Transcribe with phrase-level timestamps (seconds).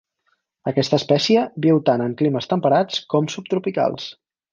[0.69, 4.09] Aquesta espècie viu tant en climes temperats com subtropicals.